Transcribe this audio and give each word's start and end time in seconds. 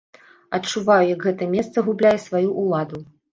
Адчуваю, 0.57 1.03
як 1.09 1.21
гэта 1.27 1.49
месца 1.51 1.85
губляе 1.91 2.15
сваю 2.25 2.49
ўладу. 2.65 3.05